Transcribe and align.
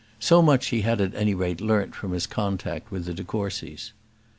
So 0.17 0.41
much 0.41 0.69
he 0.69 0.81
had 0.81 0.99
at 0.99 1.13
any 1.13 1.35
rate 1.35 1.61
learnt 1.61 1.93
from 1.93 2.11
his 2.13 2.25
contact 2.25 2.89
with 2.89 3.05
the 3.05 3.13
de 3.13 3.23
Courcys. 3.23 3.91